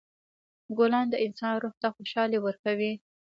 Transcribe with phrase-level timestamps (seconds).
[0.77, 2.93] ګلان د انسان روح ته خوشحالي ورکوي.